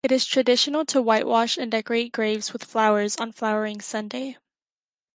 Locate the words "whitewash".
0.99-1.59